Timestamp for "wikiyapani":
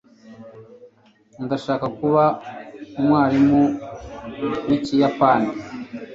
4.67-5.49